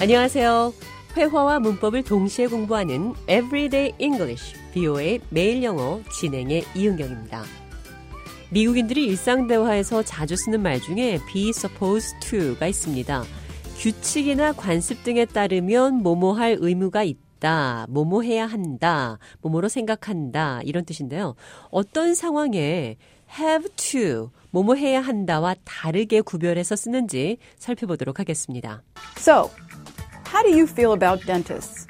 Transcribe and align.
안녕하세요. 0.00 0.72
회화와 1.14 1.60
문법을 1.60 2.04
동시에 2.04 2.46
공부하는 2.46 3.12
Everyday 3.28 3.92
English, 3.98 4.54
BO의 4.72 5.20
매일 5.28 5.62
영어 5.62 6.00
진행의 6.10 6.64
이은경입니다. 6.74 7.44
미국인들이 8.48 9.04
일상 9.04 9.46
대화에서 9.46 10.02
자주 10.02 10.36
쓰는 10.36 10.62
말 10.62 10.80
중에 10.80 11.20
be 11.30 11.50
supposed 11.50 12.18
to가 12.20 12.68
있습니다. 12.68 13.24
규칙이나 13.76 14.52
관습 14.54 15.04
등에 15.04 15.26
따르면 15.26 16.02
뭐뭐 16.02 16.32
할 16.32 16.56
의무가 16.58 17.02
있다, 17.02 17.84
뭐뭐 17.90 18.22
해야 18.22 18.46
한다, 18.46 19.18
뭐뭐로 19.42 19.68
생각한다 19.68 20.62
이런 20.64 20.86
뜻인데요. 20.86 21.34
어떤 21.70 22.14
상황에 22.14 22.96
have 23.38 23.68
to, 23.76 24.30
뭐뭐 24.50 24.76
해야 24.76 25.02
한다와 25.02 25.56
다르게 25.64 26.22
구별해서 26.22 26.74
쓰는지 26.74 27.36
살펴보도록 27.58 28.18
하겠습니다. 28.18 28.82
So, 29.18 29.50
how 30.30 30.44
do 30.44 30.54
you 30.54 30.64
feel 30.64 30.92
about 30.92 31.26
dentists? 31.26 31.88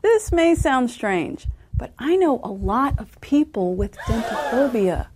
This 0.00 0.30
may 0.30 0.54
sound 0.54 0.88
strange, 0.88 1.48
but 1.76 1.92
I 1.98 2.14
know 2.14 2.40
a 2.44 2.48
lot 2.48 2.96
of 3.00 3.20
people 3.20 3.74
with 3.74 3.96
dentophobia. 4.06 5.08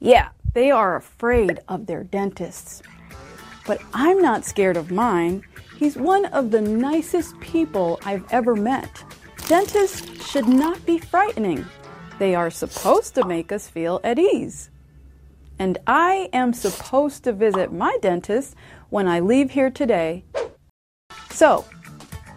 Yeah, 0.00 0.30
they 0.52 0.72
are 0.72 0.96
afraid 0.96 1.60
of 1.68 1.86
their 1.86 2.02
dentists. 2.02 2.82
But 3.68 3.80
I'm 3.94 4.20
not 4.20 4.44
scared 4.44 4.76
of 4.76 4.90
mine. 4.90 5.44
He's 5.76 5.96
one 5.96 6.24
of 6.26 6.50
the 6.50 6.60
nicest 6.60 7.38
people 7.38 8.00
I've 8.04 8.26
ever 8.32 8.56
met. 8.56 9.04
Dentists 9.46 10.28
should 10.28 10.48
not 10.48 10.84
be 10.84 10.98
frightening. 10.98 11.64
They 12.18 12.34
are 12.34 12.50
supposed 12.50 13.14
to 13.14 13.24
make 13.24 13.52
us 13.52 13.68
feel 13.68 14.00
at 14.02 14.18
ease. 14.18 14.70
And 15.60 15.78
I 15.86 16.30
am 16.32 16.52
supposed 16.52 17.22
to 17.24 17.32
visit 17.32 17.72
my 17.72 17.96
dentist 18.02 18.56
when 18.88 19.06
I 19.06 19.20
leave 19.20 19.52
here 19.52 19.70
today. 19.70 20.24
So, 21.39 21.63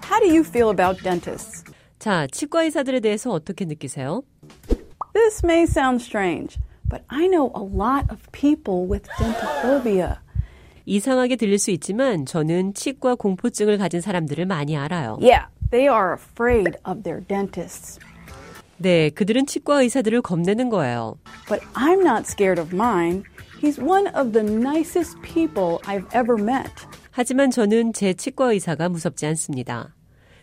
how 0.02 0.20
do 0.20 0.26
you 0.26 0.42
feel 0.42 0.70
about 0.70 1.02
dentists? 1.02 1.64
자, 1.98 2.26
치과 2.26 2.62
의사들에 2.62 3.00
대해서 3.00 3.30
어떻게 3.30 3.64
느끼세요? 3.64 4.22
This 5.14 5.44
may 5.44 5.64
sound 5.64 6.00
strange, 6.02 6.58
but 6.88 7.02
I 7.08 7.26
know 7.26 7.50
a 7.54 7.62
lot 7.62 8.06
of 8.10 8.20
people 8.32 8.86
with 8.88 9.08
dentophobia. 9.18 10.18
이상하게 10.86 11.36
들릴 11.36 11.58
수 11.58 11.70
있지만 11.72 12.24
저는 12.24 12.72
치과 12.74 13.14
공포증을 13.14 13.76
가진 13.78 14.00
사람들을 14.00 14.46
많이 14.46 14.76
알아요. 14.76 15.18
Yeah, 15.20 15.46
they 15.70 15.86
are 15.86 16.14
afraid 16.14 16.78
of 16.86 17.02
their 17.02 17.20
dentists. 17.26 17.98
네, 18.78 19.10
그들은 19.10 19.46
치과 19.46 19.82
의사들을 19.82 20.22
겁내는 20.22 20.70
거예요. 20.70 21.18
But 21.48 21.60
I'm 21.74 22.00
not 22.00 22.26
scared 22.26 22.60
of 22.60 22.72
mine. 22.74 23.24
He's 23.60 23.78
one 23.78 24.06
of 24.14 24.32
the 24.32 24.42
nicest 24.42 25.20
people 25.20 25.80
I've 25.84 26.06
ever 26.14 26.40
met. 26.40 26.70
하지만 27.15 27.51
저는 27.51 27.93
제 27.93 28.15
치과 28.15 28.51
의사가 28.51 28.89
무섭지 28.89 29.27
않습니다. 29.27 29.95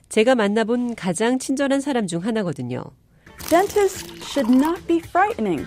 제가 0.08 0.36
만나본 0.36 0.94
가장 0.94 1.40
친절한 1.40 1.80
사람 1.80 2.06
중 2.06 2.24
하나거든요. 2.24 2.84
Dentists 3.48 4.06
should 4.22 4.54
not 4.54 4.80
be 4.86 4.98
frightening. 4.98 5.66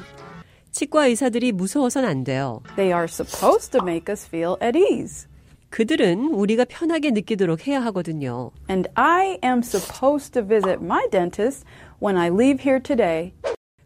치과 0.71 1.07
의사들이 1.07 1.51
무서워선 1.51 2.05
안 2.05 2.23
돼요. 2.23 2.61
They 2.77 2.93
are 2.93 3.03
supposed 3.03 3.71
to 3.73 3.81
make 3.83 4.09
us 4.09 4.25
feel 4.25 4.55
at 4.63 4.79
ease. 4.79 5.27
그들은 5.71 6.33
우리가 6.33 6.63
편하게 6.69 7.11
느끼도록 7.11 7.67
해야 7.67 7.83
하거든요. 7.85 8.51
And 8.69 8.89
I 8.95 9.39
am 9.43 9.59
supposed 9.59 10.31
to 10.31 10.47
visit 10.47 10.77
my 10.81 11.09
dentist 11.09 11.65
when 12.01 12.15
I 12.15 12.29
leave 12.29 12.63
here 12.63 12.81
today. 12.81 13.33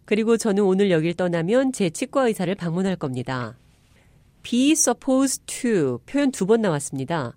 그리고 0.06 0.38
저는 0.38 0.62
오늘 0.62 0.92
여길 0.92 1.16
떠나면 1.16 1.72
제 1.74 1.90
치과 1.90 2.28
의사를 2.28 2.54
방문할 2.54 2.96
겁니다. 2.96 3.58
Be 4.50 4.72
supposed 4.72 5.44
to 5.46 6.00
표현 6.06 6.32
두 6.32 6.46
번 6.46 6.62
나왔습니다. 6.62 7.36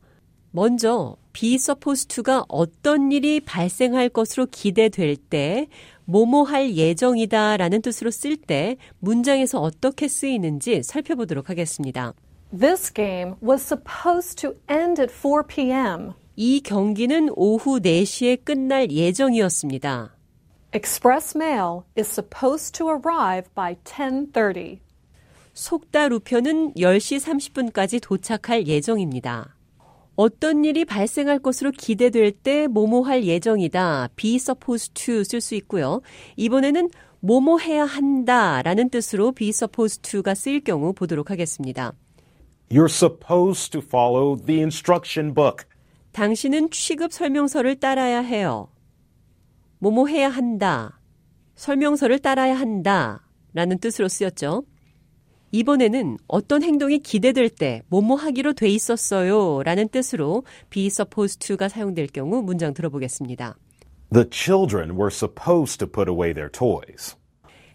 먼저 0.52 1.16
be 1.32 1.54
supposed 1.54 2.06
to가 2.14 2.44
어떤 2.48 3.10
일이 3.10 3.40
발생할 3.40 4.10
것으로 4.10 4.46
기대될 4.46 5.16
때 5.16 5.66
뭐뭐 6.04 6.44
할 6.44 6.76
예정이다 6.76 7.56
라는 7.56 7.82
뜻으로 7.82 8.12
쓸 8.12 8.36
때 8.36 8.76
문장에서 9.00 9.60
어떻게 9.60 10.06
쓰이는지 10.06 10.84
살펴보도록 10.84 11.50
하겠습니다. 11.50 12.14
This 12.56 12.92
game 12.92 13.34
was 13.42 13.60
supposed 13.64 14.36
to 14.42 14.54
end 14.70 15.02
at 15.02 15.12
4 15.12 15.42
p.m. 15.48 16.12
이 16.36 16.60
경기는 16.60 17.28
오후 17.34 17.80
4시에 17.80 18.44
끝날 18.44 18.88
예정이었습니다. 18.90 20.16
Express 20.72 21.36
mail 21.36 21.82
is 21.98 22.08
supposed 22.08 22.72
to 22.78 22.88
arrive 22.88 23.50
by 23.56 23.74
10:30. 23.82 24.78
속달 25.60 26.10
우편은 26.14 26.72
10시 26.72 27.20
30분까지 27.20 28.00
도착할 28.02 28.66
예정입니다. 28.66 29.54
어떤 30.16 30.64
일이 30.64 30.86
발생할 30.86 31.38
것으로 31.38 31.70
기대될 31.70 32.32
때 32.32 32.66
뭐뭐 32.66 33.02
할 33.02 33.24
예정이다. 33.24 34.08
be 34.16 34.36
supposed 34.36 34.94
to 34.94 35.22
쓸 35.22 35.42
수 35.42 35.54
있고요. 35.56 36.00
이번에는 36.36 36.88
뭐뭐 37.20 37.58
해야 37.58 37.84
한다 37.84 38.62
라는 38.62 38.88
뜻으로 38.88 39.32
be 39.32 39.50
supposed 39.50 40.00
to가 40.00 40.34
쓰일 40.34 40.64
경우 40.64 40.94
보도록 40.94 41.30
하겠습니다. 41.30 41.92
You're 42.70 42.88
supposed 42.88 43.70
to 43.72 43.82
follow 43.84 44.38
the 44.42 44.60
instruction 44.60 45.34
book. 45.34 45.66
당신은 46.12 46.70
취급 46.70 47.12
설명서를 47.12 47.78
따라야 47.80 48.20
해요. 48.20 48.70
뭐뭐 49.80 50.06
해야 50.06 50.30
한다. 50.30 50.98
설명서를 51.56 52.20
따라야 52.20 52.58
한다. 52.58 53.26
라는 53.52 53.78
뜻으로 53.78 54.08
쓰였죠. 54.08 54.64
이번에는 55.52 56.18
어떤 56.28 56.62
행동이 56.62 57.00
기대될 57.00 57.50
때 57.50 57.82
뭐뭐 57.88 58.16
하기로 58.16 58.52
돼 58.52 58.68
있었어요. 58.68 59.62
라는 59.62 59.88
뜻으로 59.88 60.44
be 60.70 60.86
supposed 60.86 61.46
to가 61.46 61.68
사용될 61.68 62.08
경우 62.08 62.42
문장 62.42 62.72
들어보겠습니다. 62.74 63.56
The 64.12 64.26
children 64.30 64.92
were 64.92 65.10
supposed 65.10 65.78
to 65.78 65.86
put 65.86 66.10
away 66.10 66.32
their 66.32 66.50
toys. 66.50 67.16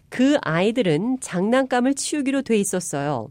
그 0.09 0.37
아이들은 0.41 1.19
장난감을 1.19 1.95
치우기로 1.95 2.43
돼 2.43 2.57
있었어요. 2.57 3.29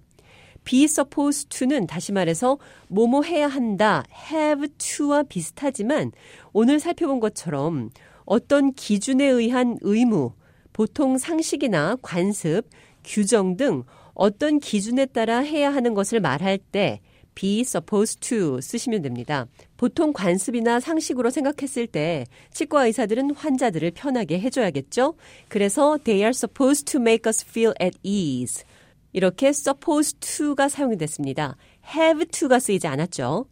be 0.64 0.84
supposed 0.84 1.48
to는 1.48 1.86
다시 1.86 2.12
말해서 2.12 2.58
뭐뭐 2.88 3.22
해야 3.22 3.46
한다, 3.46 4.02
have 4.32 4.68
to와 4.78 5.22
비슷하지만 5.22 6.12
오늘 6.52 6.80
살펴본 6.80 7.20
것처럼 7.20 7.90
어떤 8.24 8.72
기준에 8.72 9.26
의한 9.26 9.76
의무, 9.82 10.32
보통 10.72 11.18
상식이나 11.18 11.96
관습, 12.00 12.66
규정 13.04 13.56
등 13.56 13.84
어떤 14.14 14.58
기준에 14.60 15.06
따라 15.06 15.38
해야 15.40 15.72
하는 15.74 15.94
것을 15.94 16.20
말할 16.20 16.58
때 16.58 17.00
be 17.34 17.60
supposed 17.62 18.20
to 18.20 18.60
쓰시면 18.60 19.02
됩니다. 19.02 19.46
보통 19.76 20.12
관습이나 20.12 20.78
상식으로 20.78 21.30
생각했을 21.30 21.88
때 21.88 22.26
치과 22.52 22.86
의사들은 22.86 23.34
환자들을 23.34 23.90
편하게 23.90 24.38
해줘야겠죠? 24.38 25.14
그래서 25.48 25.98
they 26.04 26.20
are 26.20 26.30
supposed 26.30 26.84
to 26.84 27.00
make 27.00 27.28
us 27.28 27.44
feel 27.44 27.74
at 27.82 27.98
ease. 28.04 28.64
이렇게 29.12 29.48
supposed 29.48 30.18
to가 30.20 30.68
사용이 30.68 30.96
됐습니다. 30.96 31.56
have 31.96 32.24
to가 32.26 32.60
쓰이지 32.60 32.86
않았죠. 32.86 33.46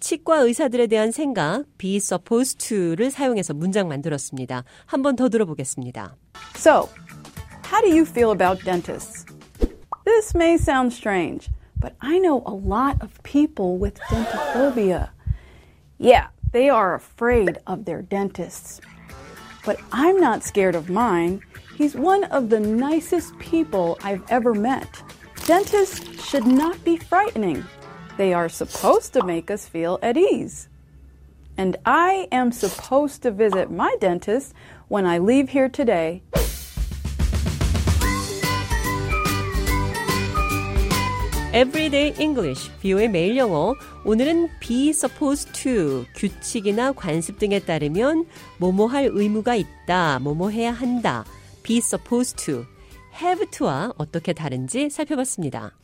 치과 0.00 0.38
의사들에 0.38 0.86
대한 0.86 1.10
생각, 1.10 1.64
be 1.76 1.96
supposed 1.96 2.66
to를 2.66 3.10
사용해서 3.10 3.52
문장 3.52 3.88
만들었습니다. 3.88 4.64
한 4.86 5.02
번 5.02 5.16
더 5.16 5.28
들어보겠습니다. 5.28 6.16
So, 6.56 6.88
how 7.70 7.82
do 7.82 7.90
you 7.90 8.02
feel 8.06 8.30
about 8.30 8.64
dentists? 8.64 9.27
This 10.08 10.34
may 10.34 10.56
sound 10.56 10.94
strange, 10.94 11.50
but 11.78 11.94
I 12.00 12.18
know 12.18 12.42
a 12.46 12.54
lot 12.54 13.02
of 13.02 13.22
people 13.24 13.76
with 13.76 14.00
dentophobia. 14.08 15.10
Yeah, 15.98 16.28
they 16.50 16.70
are 16.70 16.94
afraid 16.94 17.58
of 17.66 17.84
their 17.84 18.00
dentists. 18.00 18.80
But 19.66 19.78
I'm 19.92 20.18
not 20.18 20.42
scared 20.42 20.74
of 20.74 20.88
mine. 20.88 21.42
He's 21.76 21.94
one 21.94 22.24
of 22.24 22.48
the 22.48 22.58
nicest 22.58 23.38
people 23.38 23.98
I've 24.02 24.24
ever 24.30 24.54
met. 24.54 24.88
Dentists 25.44 26.26
should 26.26 26.46
not 26.46 26.82
be 26.84 26.96
frightening. 26.96 27.62
They 28.16 28.32
are 28.32 28.48
supposed 28.48 29.12
to 29.12 29.22
make 29.22 29.50
us 29.50 29.68
feel 29.68 29.98
at 30.02 30.16
ease. 30.16 30.70
And 31.58 31.76
I 31.84 32.28
am 32.32 32.50
supposed 32.50 33.22
to 33.24 33.30
visit 33.30 33.70
my 33.70 33.94
dentist 34.00 34.54
when 34.88 35.04
I 35.04 35.18
leave 35.18 35.50
here 35.50 35.68
today. 35.68 36.22
Everyday 41.54 42.14
English, 42.20 42.70
비오의 42.82 43.08
매일 43.08 43.38
영어. 43.38 43.74
오늘은 44.04 44.50
be 44.60 44.90
supposed 44.90 45.50
to, 45.52 46.04
규칙이나 46.14 46.92
관습 46.92 47.38
등에 47.38 47.58
따르면 47.60 48.26
뭐뭐 48.58 48.86
할 48.86 49.08
의무가 49.10 49.54
있다, 49.54 50.18
뭐뭐 50.18 50.50
해야 50.50 50.70
한다. 50.72 51.24
be 51.62 51.78
supposed 51.78 52.36
to, 52.44 52.66
have 53.18 53.46
to와 53.50 53.94
어떻게 53.96 54.34
다른지 54.34 54.90
살펴봤습니다. 54.90 55.72